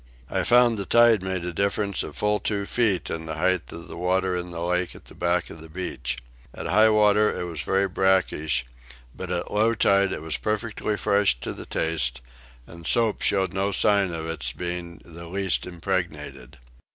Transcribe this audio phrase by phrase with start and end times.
[0.31, 3.87] I found the tide made a difference of full two feet in the height of
[3.87, 6.17] the water in the lake at the back of the beach.
[6.55, 8.65] At high water it was very brackish,
[9.15, 12.19] but at low tide it was perfectly fresh to the taste,
[12.65, 16.57] and soap showed no sign of its being the least impregnated.